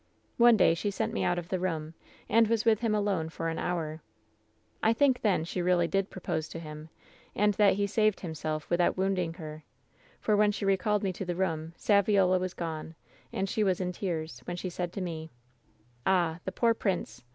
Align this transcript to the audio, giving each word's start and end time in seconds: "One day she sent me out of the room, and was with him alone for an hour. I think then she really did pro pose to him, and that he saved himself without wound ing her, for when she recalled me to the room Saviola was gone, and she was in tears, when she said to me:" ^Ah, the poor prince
"One 0.37 0.57
day 0.57 0.73
she 0.73 0.89
sent 0.89 1.13
me 1.13 1.23
out 1.23 1.37
of 1.37 1.49
the 1.49 1.59
room, 1.59 1.93
and 2.27 2.47
was 2.47 2.65
with 2.65 2.79
him 2.79 2.95
alone 2.95 3.29
for 3.29 3.49
an 3.49 3.59
hour. 3.59 4.01
I 4.81 4.93
think 4.93 5.21
then 5.21 5.43
she 5.43 5.61
really 5.61 5.87
did 5.87 6.09
pro 6.09 6.19
pose 6.21 6.49
to 6.49 6.59
him, 6.59 6.89
and 7.35 7.53
that 7.53 7.75
he 7.75 7.85
saved 7.85 8.21
himself 8.21 8.67
without 8.67 8.97
wound 8.97 9.19
ing 9.19 9.35
her, 9.35 9.63
for 10.19 10.35
when 10.35 10.51
she 10.51 10.65
recalled 10.65 11.03
me 11.03 11.13
to 11.13 11.23
the 11.25 11.35
room 11.35 11.75
Saviola 11.77 12.39
was 12.39 12.55
gone, 12.55 12.95
and 13.31 13.47
she 13.47 13.63
was 13.63 13.79
in 13.79 13.91
tears, 13.91 14.39
when 14.45 14.57
she 14.57 14.71
said 14.71 14.91
to 14.93 15.01
me:" 15.01 15.29
^Ah, 16.07 16.39
the 16.45 16.51
poor 16.51 16.73
prince 16.73 17.23